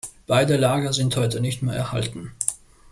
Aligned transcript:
Beide 0.25 0.57
Lager 0.57 0.93
sind 0.93 1.15
heute 1.15 1.39
nicht 1.41 1.61
mehr 1.61 1.75
erhalten. 1.75 2.31